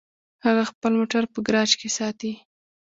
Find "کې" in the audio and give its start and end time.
1.79-1.89